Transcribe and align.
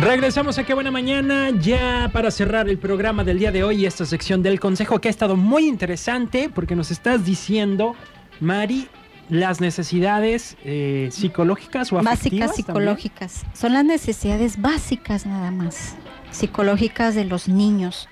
Regresamos 0.00 0.58
a 0.58 0.64
Qué 0.64 0.72
Buena 0.72 0.90
Mañana 0.90 1.50
ya 1.50 2.08
para 2.14 2.30
cerrar 2.30 2.70
el 2.70 2.78
programa 2.78 3.24
del 3.24 3.38
día 3.38 3.52
de 3.52 3.62
hoy 3.62 3.84
esta 3.84 4.06
sección 4.06 4.42
del 4.42 4.58
consejo 4.58 4.98
que 4.98 5.08
ha 5.08 5.10
estado 5.10 5.36
muy 5.36 5.68
interesante 5.68 6.48
porque 6.48 6.74
nos 6.74 6.90
estás 6.90 7.26
diciendo, 7.26 7.94
Mari, 8.40 8.88
las 9.28 9.60
necesidades 9.60 10.56
eh, 10.64 11.10
psicológicas 11.12 11.92
o 11.92 11.98
afectivas. 11.98 12.48
Básicas 12.48 12.56
psicológicas. 12.56 13.44
Son 13.52 13.74
las 13.74 13.84
necesidades 13.84 14.60
básicas 14.60 15.26
nada 15.26 15.50
más, 15.50 15.94
psicológicas 16.30 17.14
de 17.14 17.26
los 17.26 17.48
niños. 17.48 18.08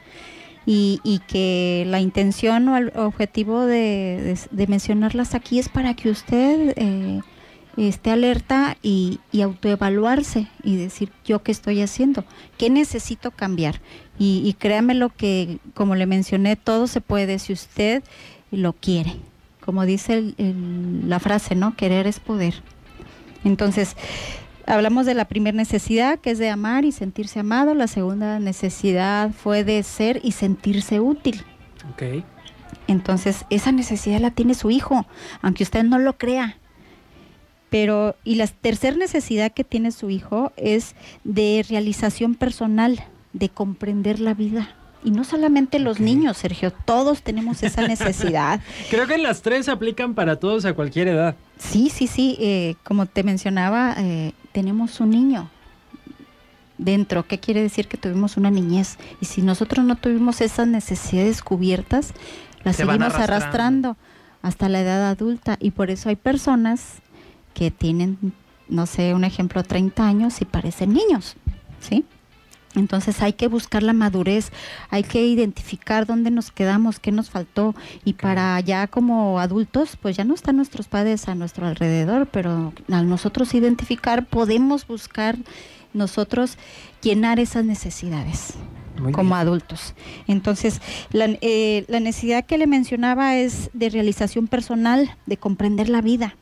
Y, 0.70 1.00
y 1.02 1.20
que 1.20 1.84
la 1.86 1.98
intención 1.98 2.68
o 2.68 2.76
el 2.76 2.92
objetivo 2.94 3.64
de, 3.64 4.36
de- 4.50 4.66
mencionarlas 4.66 5.34
aquí 5.34 5.58
es 5.58 5.70
para 5.70 5.94
que 5.94 6.10
usted 6.10 6.74
eh, 6.76 7.20
esté 7.78 8.10
alerta 8.10 8.76
y, 8.82 9.18
y 9.32 9.40
autoevaluarse 9.40 10.46
y 10.62 10.76
decir 10.76 11.10
yo 11.24 11.42
qué 11.42 11.52
estoy 11.52 11.80
haciendo, 11.80 12.26
qué 12.58 12.68
necesito 12.68 13.30
cambiar. 13.30 13.80
Y, 14.18 14.54
créame 14.58 14.92
lo 14.92 15.08
que, 15.08 15.56
como 15.72 15.94
le 15.94 16.04
mencioné, 16.04 16.56
todo 16.56 16.86
se 16.86 17.00
puede 17.00 17.38
si 17.38 17.54
usted 17.54 18.02
lo 18.50 18.74
quiere. 18.74 19.14
Como 19.64 19.86
dice 19.86 20.34
el- 20.36 21.08
la 21.08 21.18
frase, 21.18 21.54
¿no? 21.54 21.76
Querer 21.76 22.06
es 22.06 22.20
poder. 22.20 22.62
Entonces, 23.42 23.96
hablamos 24.68 25.06
de 25.06 25.14
la 25.14 25.26
primera 25.26 25.56
necesidad, 25.56 26.18
que 26.18 26.30
es 26.30 26.38
de 26.38 26.50
amar 26.50 26.84
y 26.84 26.92
sentirse 26.92 27.40
amado. 27.40 27.74
La 27.74 27.86
segunda 27.86 28.38
necesidad 28.38 29.32
fue 29.32 29.64
de 29.64 29.82
ser 29.82 30.20
y 30.22 30.32
sentirse 30.32 31.00
útil. 31.00 31.44
Ok. 31.92 32.24
Entonces, 32.86 33.44
esa 33.50 33.72
necesidad 33.72 34.20
la 34.20 34.30
tiene 34.30 34.54
su 34.54 34.70
hijo, 34.70 35.06
aunque 35.42 35.64
usted 35.64 35.84
no 35.84 35.98
lo 35.98 36.16
crea. 36.16 36.56
Pero, 37.70 38.16
y 38.24 38.36
la 38.36 38.46
tercera 38.46 38.96
necesidad 38.96 39.52
que 39.52 39.64
tiene 39.64 39.92
su 39.92 40.08
hijo 40.10 40.52
es 40.56 40.94
de 41.24 41.64
realización 41.68 42.34
personal, 42.34 43.04
de 43.32 43.50
comprender 43.50 44.20
la 44.20 44.32
vida. 44.32 44.77
Y 45.04 45.10
no 45.12 45.22
solamente 45.24 45.78
los 45.78 46.00
niños, 46.00 46.36
Sergio, 46.38 46.72
todos 46.72 47.22
tenemos 47.22 47.62
esa 47.62 47.82
necesidad. 47.88 48.60
Creo 48.90 49.06
que 49.06 49.18
las 49.18 49.42
tres 49.42 49.68
aplican 49.68 50.14
para 50.14 50.36
todos 50.40 50.64
a 50.64 50.74
cualquier 50.74 51.08
edad. 51.08 51.36
Sí, 51.58 51.90
sí, 51.90 52.06
sí, 52.06 52.36
eh, 52.40 52.74
como 52.84 53.06
te 53.06 53.22
mencionaba, 53.22 53.94
eh, 53.98 54.32
tenemos 54.52 55.00
un 55.00 55.10
niño 55.10 55.50
dentro. 56.78 57.26
¿Qué 57.26 57.38
quiere 57.38 57.62
decir 57.62 57.88
que 57.88 57.96
tuvimos 57.96 58.36
una 58.36 58.50
niñez? 58.50 58.98
Y 59.20 59.26
si 59.26 59.42
nosotros 59.42 59.84
no 59.84 59.96
tuvimos 59.96 60.40
esas 60.40 60.66
necesidades 60.66 61.42
cubiertas, 61.42 62.12
las 62.64 62.76
Se 62.76 62.84
seguimos 62.84 63.14
arrastrando. 63.14 63.34
arrastrando 63.36 63.96
hasta 64.42 64.68
la 64.68 64.80
edad 64.80 65.08
adulta. 65.08 65.56
Y 65.60 65.70
por 65.72 65.90
eso 65.90 66.08
hay 66.08 66.16
personas 66.16 66.96
que 67.54 67.70
tienen, 67.70 68.18
no 68.68 68.86
sé, 68.86 69.14
un 69.14 69.24
ejemplo, 69.24 69.62
30 69.62 70.06
años 70.06 70.40
y 70.40 70.44
parecen 70.44 70.92
niños, 70.92 71.36
¿sí? 71.80 72.04
Entonces 72.78 73.20
hay 73.22 73.32
que 73.34 73.48
buscar 73.48 73.82
la 73.82 73.92
madurez, 73.92 74.50
hay 74.90 75.02
que 75.02 75.24
identificar 75.26 76.06
dónde 76.06 76.30
nos 76.30 76.50
quedamos, 76.50 76.98
qué 77.00 77.12
nos 77.12 77.30
faltó 77.30 77.74
y 78.04 78.14
para 78.14 78.58
ya 78.60 78.86
como 78.86 79.40
adultos, 79.40 79.96
pues 80.00 80.16
ya 80.16 80.24
no 80.24 80.34
están 80.34 80.56
nuestros 80.56 80.88
padres 80.88 81.28
a 81.28 81.34
nuestro 81.34 81.66
alrededor, 81.66 82.26
pero 82.26 82.72
al 82.90 83.08
nosotros 83.08 83.54
identificar 83.54 84.26
podemos 84.26 84.86
buscar 84.86 85.36
nosotros 85.94 86.58
llenar 87.02 87.40
esas 87.40 87.64
necesidades 87.64 88.54
Muy 88.98 89.12
como 89.12 89.30
bien. 89.30 89.40
adultos. 89.40 89.94
Entonces, 90.26 90.80
la, 91.10 91.26
eh, 91.40 91.84
la 91.88 92.00
necesidad 92.00 92.44
que 92.44 92.58
le 92.58 92.66
mencionaba 92.66 93.36
es 93.36 93.70
de 93.72 93.88
realización 93.90 94.48
personal, 94.48 95.16
de 95.26 95.36
comprender 95.36 95.88
la 95.88 96.00
vida. 96.00 96.36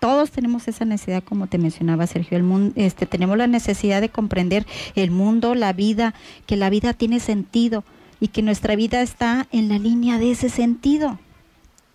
Todos 0.00 0.30
tenemos 0.30 0.68
esa 0.68 0.84
necesidad, 0.84 1.24
como 1.24 1.48
te 1.48 1.58
mencionaba 1.58 2.06
Sergio. 2.06 2.36
El 2.36 2.44
mundo, 2.44 2.72
este, 2.76 3.06
tenemos 3.06 3.36
la 3.36 3.46
necesidad 3.46 4.00
de 4.00 4.08
comprender 4.08 4.66
el 4.94 5.10
mundo, 5.10 5.54
la 5.54 5.72
vida, 5.72 6.14
que 6.46 6.56
la 6.56 6.70
vida 6.70 6.92
tiene 6.92 7.18
sentido 7.20 7.84
y 8.20 8.28
que 8.28 8.42
nuestra 8.42 8.76
vida 8.76 9.02
está 9.02 9.46
en 9.50 9.68
la 9.68 9.78
línea 9.78 10.18
de 10.18 10.30
ese 10.30 10.48
sentido. 10.48 11.18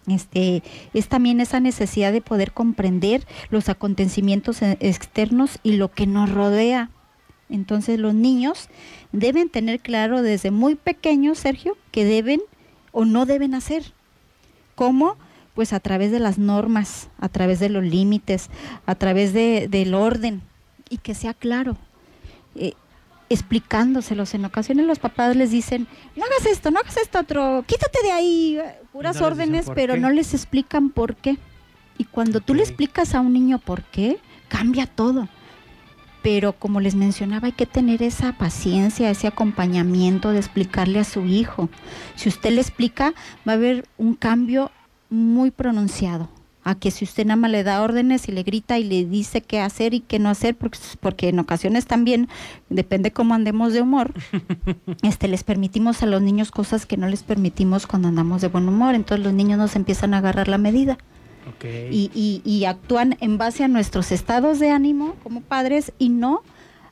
Este, 0.08 0.64
es 0.94 1.08
también 1.08 1.40
esa 1.40 1.62
necesidad 1.62 2.12
de 2.12 2.22
poder 2.22 2.52
comprender 2.52 3.26
los 3.50 3.70
acontecimientos 3.70 4.62
eh, 4.62 4.78
externos 4.82 5.60
y 5.64 5.74
lo 5.74 5.92
que 5.92 6.08
nos 6.08 6.30
rodea. 6.30 6.90
Entonces 7.50 8.00
los 8.00 8.14
niños 8.14 8.70
deben 9.12 9.50
tener 9.50 9.80
claro 9.80 10.22
desde 10.22 10.52
muy 10.52 10.76
pequeños, 10.76 11.38
Sergio, 11.38 11.78
que 11.92 12.04
deben 12.04 12.42
o 12.92 13.06
no 13.06 13.26
deben 13.26 13.54
hacer. 13.54 13.94
¿Cómo? 14.76 15.18
Pues 15.56 15.74
a 15.74 15.80
través 15.80 16.12
de 16.12 16.20
las 16.20 16.38
normas, 16.38 17.10
a 17.20 17.30
través 17.30 17.60
de 17.60 17.70
los 17.70 17.84
límites, 17.84 18.50
a 18.86 18.96
través 18.96 19.34
de, 19.34 19.68
del 19.70 19.94
orden 19.94 20.42
y 20.90 20.98
que 20.98 21.14
sea 21.14 21.34
claro. 21.34 21.78
Eh, 22.56 22.74
explicándoselos. 23.30 24.34
En 24.34 24.46
ocasiones 24.46 24.86
los 24.86 25.00
papás 25.00 25.36
les 25.36 25.52
dicen, 25.52 25.88
no 26.16 26.24
hagas 26.26 26.46
esto, 26.46 26.72
no 26.72 26.80
hagas 26.80 26.98
esto 26.98 27.20
otro, 27.20 27.64
quítate 27.68 28.00
de 28.04 28.12
ahí, 28.12 28.60
puras 28.92 29.20
no 29.20 29.28
órdenes, 29.28 29.68
pero 29.74 29.96
qué. 29.96 30.00
no 30.00 30.10
les 30.10 30.34
explican 30.34 30.90
por 30.90 31.16
qué. 31.16 31.38
Y 31.98 32.06
cuando 32.06 32.42
tú 32.42 32.54
le 32.54 32.64
explicas 32.64 33.16
a 33.16 33.22
un 33.22 33.34
niño 33.34 33.60
por 33.60 33.84
qué, 33.84 34.20
cambia 34.48 34.86
todo. 34.86 35.28
Pero 36.22 36.54
como 36.54 36.80
les 36.80 36.96
mencionaba, 36.96 37.48
hay 37.48 37.52
que 37.52 37.66
tener 37.66 38.02
esa 38.02 38.34
paciencia, 38.34 39.10
ese 39.10 39.28
acompañamiento 39.28 40.32
de 40.32 40.40
explicarle 40.40 41.00
a 41.00 41.04
su 41.04 41.26
hijo. 41.26 41.70
Si 42.16 42.30
usted 42.30 42.52
le 42.52 42.62
explica, 42.62 43.14
va 43.48 43.54
a 43.54 43.56
haber 43.56 43.86
un 43.98 44.16
cambio 44.16 44.72
muy 45.14 45.52
pronunciado. 45.52 46.28
A 46.66 46.76
que 46.76 46.92
si 46.92 47.04
usted 47.04 47.26
nada 47.26 47.36
más 47.36 47.52
le 47.52 47.64
da 47.64 47.82
órdenes 47.82 48.30
y 48.30 48.32
le 48.32 48.42
grita 48.44 48.80
y 48.80 48.86
le 48.86 49.04
dice 49.04 49.42
qué 49.42 49.60
hacer 49.60 49.94
y 49.94 50.00
qué 50.00 50.18
no 50.18 50.30
hacer, 50.30 50.56
porque, 50.56 50.80
porque 51.02 51.28
en 51.28 51.40
ocasiones 51.40 51.86
también, 51.86 52.30
depende 52.70 53.12
cómo 53.12 53.34
andemos 53.34 53.74
de 53.74 53.82
humor, 53.82 54.14
este, 55.04 55.28
les 55.28 55.44
permitimos 55.44 56.02
a 56.04 56.06
los 56.06 56.22
niños 56.22 56.52
cosas 56.52 56.86
que 56.86 56.96
no 56.96 57.08
les 57.08 57.22
permitimos 57.24 57.86
cuando 57.86 58.08
andamos 58.08 58.42
de 58.42 58.48
buen 58.48 58.68
humor. 58.70 58.96
Entonces 58.96 59.26
los 59.26 59.34
niños 59.34 59.58
nos 59.58 59.76
empiezan 59.76 60.14
a 60.14 60.20
agarrar 60.20 60.48
la 60.48 60.58
medida 60.58 60.98
y, 61.92 62.10
y- 62.16 62.42
y 62.50 62.64
actúan 62.64 63.18
en 63.20 63.38
base 63.38 63.66
a 63.66 63.68
nuestros 63.68 64.14
estados 64.14 64.60
de 64.60 64.70
ánimo 64.72 65.16
como 65.22 65.42
padres 65.42 65.92
y 66.00 66.08
no 66.08 66.44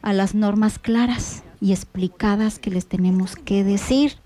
a 0.01 0.11
las 0.11 0.35
normas 0.35 0.79
claras 0.79 1.43
y 1.61 1.71
explicadas 1.71 2.59
que 2.59 2.71
les 2.71 2.87
tenemos 2.87 3.37
que 3.37 3.63
decir. 3.63 4.17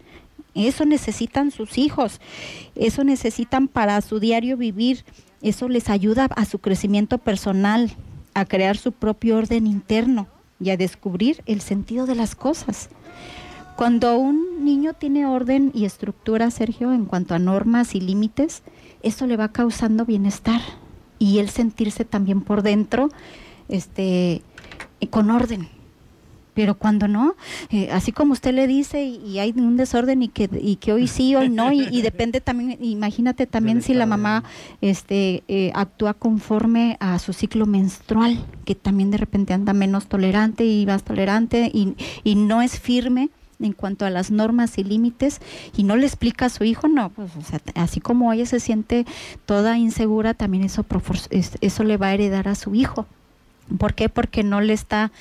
Eso 0.55 0.85
necesitan 0.85 1.51
sus 1.51 1.77
hijos, 1.77 2.21
eso 2.75 3.03
necesitan 3.03 3.67
para 3.67 3.99
su 4.01 4.19
diario 4.19 4.55
vivir, 4.55 5.03
eso 5.41 5.67
les 5.67 5.89
ayuda 5.89 6.25
a 6.35 6.45
su 6.45 6.59
crecimiento 6.59 7.17
personal, 7.17 7.91
a 8.33 8.45
crear 8.45 8.77
su 8.77 8.93
propio 8.93 9.37
orden 9.37 9.67
interno 9.67 10.27
y 10.59 10.69
a 10.69 10.77
descubrir 10.77 11.43
el 11.45 11.61
sentido 11.61 12.05
de 12.05 12.15
las 12.15 12.35
cosas. 12.35 12.89
Cuando 13.75 14.17
un 14.17 14.63
niño 14.63 14.93
tiene 14.93 15.25
orden 15.25 15.71
y 15.73 15.83
estructura, 15.83 16.49
Sergio, 16.49 16.93
en 16.93 17.05
cuanto 17.05 17.35
a 17.35 17.39
normas 17.39 17.93
y 17.93 17.99
límites, 17.99 18.63
eso 19.03 19.27
le 19.27 19.35
va 19.35 19.51
causando 19.51 20.05
bienestar 20.05 20.61
y 21.19 21.39
el 21.39 21.49
sentirse 21.49 22.05
también 22.05 22.41
por 22.41 22.61
dentro 22.61 23.09
este, 23.67 24.41
con 25.09 25.29
orden. 25.29 25.67
Pero 26.55 26.75
cuando 26.75 27.07
no, 27.07 27.35
eh, 27.69 27.89
así 27.91 28.11
como 28.11 28.33
usted 28.33 28.53
le 28.53 28.65
dice 28.65 29.03
y, 29.03 29.17
y 29.17 29.39
hay 29.39 29.53
un 29.55 29.77
desorden 29.77 30.23
y 30.23 30.29
que, 30.29 30.49
y 30.59 30.77
que 30.77 30.93
hoy 30.93 31.07
sí, 31.07 31.35
hoy 31.35 31.49
no, 31.49 31.71
y, 31.71 31.87
y 31.91 32.01
depende 32.01 32.41
también, 32.41 32.77
imagínate 32.81 33.45
también 33.45 33.81
si 33.83 33.93
la 33.93 34.05
mamá 34.05 34.43
este, 34.81 35.43
eh, 35.47 35.71
actúa 35.75 36.13
conforme 36.13 36.97
a 36.99 37.19
su 37.19 37.33
ciclo 37.33 37.65
menstrual, 37.65 38.43
que 38.63 38.73
también 38.73 39.11
de 39.11 39.17
repente 39.17 39.53
anda 39.53 39.73
menos 39.73 40.07
tolerante 40.07 40.65
y 40.65 40.85
más 40.85 41.03
tolerante 41.03 41.69
y, 41.73 41.95
y 42.23 42.35
no 42.35 42.61
es 42.61 42.79
firme 42.79 43.29
en 43.59 43.73
cuanto 43.73 44.05
a 44.05 44.09
las 44.09 44.31
normas 44.31 44.77
y 44.77 44.83
límites 44.83 45.41
y 45.75 45.83
no 45.83 45.95
le 45.95 46.05
explica 46.05 46.45
a 46.45 46.49
su 46.49 46.63
hijo, 46.63 46.87
no, 46.87 47.09
pues 47.09 47.31
o 47.37 47.41
sea, 47.41 47.61
así 47.75 47.99
como 47.99 48.31
ella 48.33 48.45
se 48.45 48.59
siente 48.59 49.05
toda 49.45 49.77
insegura, 49.77 50.33
también 50.33 50.63
eso, 50.63 50.85
eso 51.61 51.83
le 51.83 51.97
va 51.97 52.07
a 52.07 52.13
heredar 52.13 52.47
a 52.47 52.55
su 52.55 52.75
hijo. 52.75 53.05
¿Por 53.77 53.93
qué? 53.95 54.09
Porque 54.09 54.43
no 54.43 54.61
le 54.61 54.73
está 54.73 55.11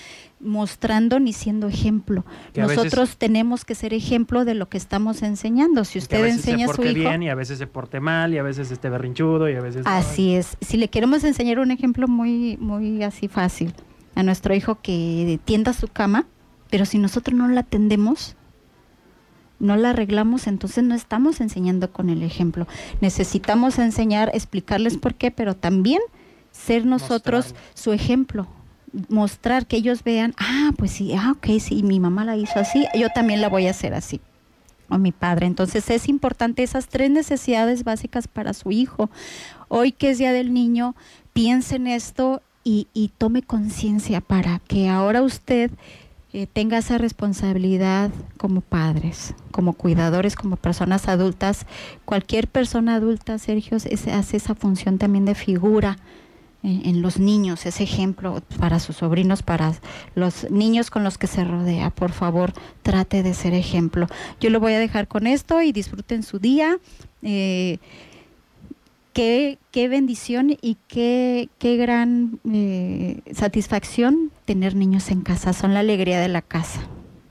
mostrando 0.41 1.19
ni 1.19 1.33
siendo 1.33 1.69
ejemplo. 1.69 2.25
Que 2.53 2.61
a 2.61 2.67
veces- 2.67 2.85
Nosotros 2.85 3.17
tenemos 3.17 3.65
que 3.65 3.75
ser 3.75 3.95
ejemplo 3.95 4.45
de 4.45 4.55
lo 4.55 4.69
que 4.69 4.77
estamos 4.77 5.23
enseñando. 5.23 5.85
Si 5.85 5.95
Que 5.95 5.99
a 5.99 6.03
usted 6.03 6.23
veces 6.23 6.39
enseña 6.41 6.67
se 6.67 6.73
a 6.73 6.75
su 6.75 6.83
hijo, 6.85 6.95
bien 6.95 7.23
y 7.23 7.31
a 7.31 7.35
veces 7.35 7.59
se 7.59 7.67
porte 7.67 8.01
mal 8.01 8.35
y 8.35 8.39
a 8.39 8.43
veces 8.43 8.71
esté 8.71 8.91
berrinchudo 8.91 9.49
y 9.49 9.55
a 9.55 9.61
veces... 9.61 9.87
Así 9.87 10.35
es. 10.35 10.57
Si 10.61 10.77
le 10.77 10.89
queremos 10.89 11.25
enseñar 11.25 11.59
un 11.59 11.71
ejemplo 11.71 12.07
muy, 12.09 12.59
muy 12.59 13.03
así 13.03 13.29
fácil 13.29 13.73
a 14.15 14.23
nuestro 14.23 14.55
hijo 14.55 14.79
que 14.83 15.41
tienda 15.47 15.73
su 15.73 15.89
cama, 15.89 16.27
pero 16.71 16.85
si 16.85 16.99
nosotros 16.99 17.37
no 17.39 17.49
la 17.49 17.63
tendemos, 17.63 18.37
no 19.59 19.77
la 19.77 19.91
arreglamos, 19.91 20.47
entonces 20.47 20.85
no 20.85 20.95
estamos 20.95 21.41
enseñando 21.41 21.91
con 21.91 22.11
el 22.11 22.23
ejemplo. 22.23 22.67
Necesitamos 23.01 23.79
enseñar, 23.79 24.31
explicarles 24.35 24.99
por 24.99 25.15
qué, 25.15 25.31
pero 25.31 25.57
también 25.57 26.01
ser 26.55 26.87
nosotros 26.87 27.55
su 27.75 27.93
ejemplo. 27.93 28.47
Mostrar 29.09 29.67
que 29.67 29.77
ellos 29.77 30.05
vean, 30.05 30.35
ah, 30.39 30.71
pues 30.79 30.93
sí, 30.93 31.13
ah, 31.15 31.33
ok, 31.33 31.59
sí, 31.61 31.83
mi 31.83 31.99
mamá 31.99 32.25
la 32.25 32.37
hizo 32.37 32.59
así, 32.61 32.87
yo 32.95 33.09
también 33.11 33.41
la 33.41 33.49
voy 33.49 33.67
a 33.67 33.73
hacer 33.73 33.93
así. 33.93 34.21
o 34.89 34.99
mi 34.99 35.13
padre. 35.13 35.47
Entonces 35.47 35.91
es 35.91 36.09
importante 36.09 36.63
esas 36.63 36.87
tres 36.87 37.11
necesidades 37.11 37.85
básicas 37.85 38.29
para 38.29 38.55
su 38.55 38.71
hijo. 38.71 39.11
Hoy 39.69 39.93
que 39.93 40.11
es 40.11 40.19
Día 40.19 40.33
del 40.33 40.53
Niño, 40.53 40.95
piense 41.33 41.77
en 41.77 41.89
esto 41.89 42.43
y, 42.63 42.87
y 42.95 43.09
tome 43.09 43.43
conciencia 43.43 44.21
para 44.21 44.61
que 44.61 44.89
ahora 44.89 45.23
usted 45.23 45.71
eh, 46.33 46.47
tenga 46.53 46.79
esa 46.79 46.99
responsabilidad 46.99 48.11
como 48.37 48.61
padres, 48.61 49.35
como 49.51 49.73
cuidadores, 49.73 50.37
como 50.37 50.57
personas 50.57 51.09
adultas. 51.09 51.67
Cualquier 52.05 52.47
persona 52.47 52.97
adulta, 52.97 53.39
Sergio, 53.39 53.77
hace 53.77 54.37
esa 54.37 54.55
función 54.55 54.99
también 54.99 55.25
de 55.25 55.35
figura 55.35 55.97
en, 56.65 57.03
los 57.03 57.19
niños, 57.19 57.67
ese 57.67 57.83
ejemplo 57.83 58.43
para 58.59 58.81
sus 58.81 58.97
sobrinos, 58.97 59.43
para 59.43 59.75
los 60.15 60.51
niños 60.51 60.91
con 60.91 61.05
los 61.05 61.19
que 61.19 61.27
se 61.27 61.45
rodea. 61.45 61.91
Por 61.91 62.13
favor, 62.13 62.53
trate 62.83 63.23
de 63.23 63.35
ser 63.35 63.53
ejemplo. 63.53 64.07
Yo 64.41 64.49
lo 64.49 64.61
voy 64.61 64.73
a 64.73 64.79
dejar 64.79 65.07
con 65.07 65.27
esto 65.27 65.61
y 65.61 65.73
disfruten 65.73 66.23
su 66.23 66.39
día. 66.39 66.79
Eh, 67.23 67.79
qué, 69.13 69.59
qué, 69.73 69.89
bendición 69.89 70.57
y 70.61 70.79
qué, 70.89 71.51
qué 71.59 71.77
gran 71.77 72.41
eh, 72.51 73.21
satisfacción 73.33 74.31
tener 74.47 74.75
niños 74.75 75.11
en 75.11 75.21
casa. 75.21 75.53
Son 75.53 75.75
la 75.75 75.81
alegría 75.81 76.19
de 76.19 76.29
la 76.29 76.41
casa. 76.41 76.81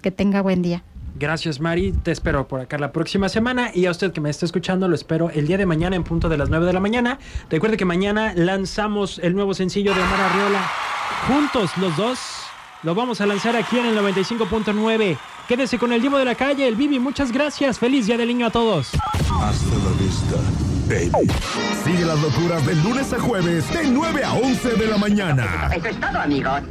Que 0.02 0.12
tenga 0.12 0.42
buen 0.42 0.62
día. 0.62 0.84
Gracias, 1.16 1.60
Mari. 1.60 1.92
Te 1.92 2.12
espero 2.12 2.48
por 2.48 2.60
acá 2.60 2.78
la 2.78 2.92
próxima 2.92 3.30
semana. 3.30 3.70
Y 3.74 3.86
a 3.86 3.92
usted 3.92 4.12
que 4.12 4.22
me 4.22 4.30
está 4.30 4.46
escuchando, 4.46 4.88
lo 4.88 4.96
espero 4.96 5.30
el 5.30 5.48
día 5.48 5.58
de 5.58 5.66
mañana 5.66 5.96
en 5.96 6.04
punto 6.04 6.30
de 6.30 6.38
las 6.38 6.50
9 6.50 6.66
de 6.66 6.74
la 6.74 6.80
mañana. 6.80 7.20
Recuerde 7.50 7.78
que 7.78 7.86
mañana 7.86 8.34
lanzamos 8.36 9.20
el 9.20 9.36
nuevo 9.36 9.54
sencillo 9.54 9.94
de 9.94 10.02
Omar 10.02 10.22
Arriola. 10.22 10.72
Juntos, 11.28 11.78
los 11.78 11.96
dos. 11.96 12.20
Lo 12.82 12.96
vamos 12.96 13.22
a 13.22 13.26
lanzar 13.26 13.56
aquí 13.56 13.78
en 13.78 13.86
el 13.86 13.98
95.9. 13.98 15.18
Quédese 15.48 15.78
con 15.78 15.94
el 15.94 16.02
Divo 16.02 16.18
de 16.18 16.26
la 16.26 16.36
Calle, 16.36 16.68
el 16.68 16.76
Bibi. 16.76 17.00
Muchas 17.00 17.32
gracias. 17.32 17.80
Feliz 17.80 18.08
Día 18.08 18.18
del 18.18 18.28
Niño 18.28 18.48
a 18.48 18.50
todos. 18.50 18.90
Hasta 19.14 19.76
la 19.76 19.92
vista, 20.00 20.36
baby. 20.90 21.32
Sigue 21.84 22.06
las 22.06 22.20
locuras 22.20 22.66
de 22.66 22.76
lunes 22.76 23.14
a 23.14 23.20
jueves, 23.20 23.72
de 23.72 23.88
9 23.88 24.24
a 24.24 24.34
11 24.34 24.70
de 24.76 24.88
la 24.88 24.98
mañana. 24.98 25.70
Eso 25.74 25.88
es 25.88 26.00
todo, 26.00 26.20
amigos. 26.20 26.62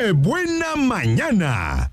¡Qué 0.00 0.12
buena 0.12 0.76
mañana! 0.76 1.92